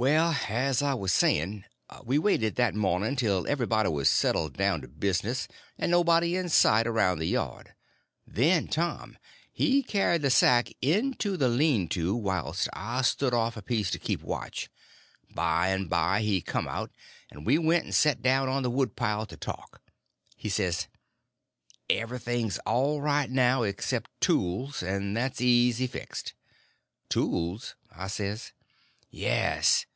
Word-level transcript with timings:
Well, 0.00 0.32
as 0.48 0.80
I 0.80 0.94
was 0.94 1.12
saying, 1.12 1.64
we 2.04 2.20
waited 2.20 2.54
that 2.54 2.72
morning 2.72 3.16
till 3.16 3.48
everybody 3.48 3.88
was 3.88 4.08
settled 4.08 4.56
down 4.56 4.80
to 4.82 4.86
business, 4.86 5.48
and 5.76 5.90
nobody 5.90 6.36
in 6.36 6.48
sight 6.50 6.86
around 6.86 7.18
the 7.18 7.26
yard; 7.26 7.74
then 8.24 8.68
Tom 8.68 9.18
he 9.52 9.82
carried 9.82 10.22
the 10.22 10.30
sack 10.30 10.68
into 10.80 11.36
the 11.36 11.48
lean 11.48 11.88
to 11.88 12.14
whilst 12.14 12.68
I 12.74 13.02
stood 13.02 13.34
off 13.34 13.56
a 13.56 13.62
piece 13.62 13.90
to 13.90 13.98
keep 13.98 14.22
watch. 14.22 14.70
By 15.34 15.70
and 15.70 15.90
by 15.90 16.20
he 16.22 16.42
come 16.42 16.68
out, 16.68 16.92
and 17.32 17.44
we 17.44 17.58
went 17.58 17.82
and 17.82 17.92
set 17.92 18.22
down 18.22 18.48
on 18.48 18.62
the 18.62 18.70
woodpile 18.70 19.26
to 19.26 19.36
talk. 19.36 19.82
He 20.36 20.48
says: 20.48 20.86
"Everything's 21.90 22.58
all 22.58 23.00
right 23.02 23.28
now 23.28 23.64
except 23.64 24.12
tools; 24.20 24.80
and 24.80 25.16
that's 25.16 25.40
easy 25.40 25.88
fixed." 25.88 26.34
"Tools?" 27.08 27.74
I 27.90 28.06
says. 28.06 28.52
"Yes." 29.10 29.86